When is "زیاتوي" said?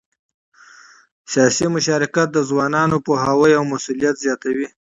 4.25-4.67